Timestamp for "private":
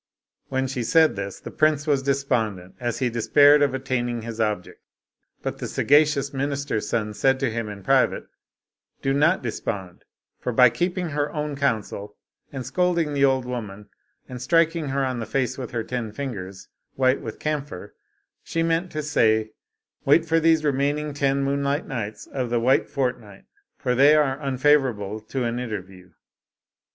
7.83-8.25